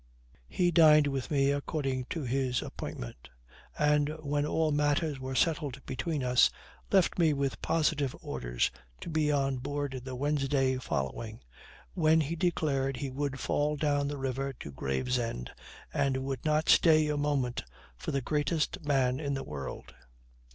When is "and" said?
3.77-4.09, 15.93-16.17